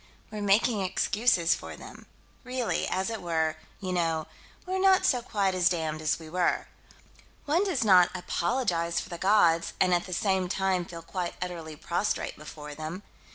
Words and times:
We're 0.31 0.41
making 0.41 0.81
excuses 0.81 1.53
for 1.53 1.75
them. 1.75 2.07
Really 2.43 2.87
as 2.87 3.11
it 3.11 3.21
were 3.21 3.57
you 3.79 3.93
know, 3.93 4.25
we're 4.65 4.79
not 4.79 5.03
quite 5.29 5.53
so 5.53 5.69
damned 5.69 6.01
as 6.01 6.17
we 6.17 6.27
were. 6.27 6.67
One 7.45 7.63
does 7.63 7.83
not 7.83 8.09
apologize 8.15 8.99
for 8.99 9.09
the 9.09 9.19
gods 9.19 9.73
and 9.79 9.93
at 9.93 10.07
the 10.07 10.11
same 10.13 10.49
time 10.49 10.85
feel 10.85 11.03
quite 11.03 11.35
utterly 11.39 11.75
prostrate 11.75 12.35
before 12.35 12.73
them. 12.73 13.03